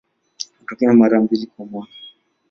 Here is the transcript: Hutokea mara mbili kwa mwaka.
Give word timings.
Hutokea 0.59 0.93
mara 0.93 1.21
mbili 1.21 1.45
kwa 1.47 1.65
mwaka. 1.65 1.91